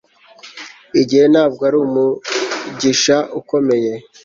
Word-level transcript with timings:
igihe 1.01 1.25
ntabwo 1.33 1.61
ari 1.67 1.77
umwigisha 1.83 3.15
ukomeye 3.39 3.93